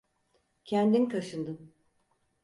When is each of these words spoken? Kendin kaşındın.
Kendin 0.63 1.05
kaşındın. 1.05 1.73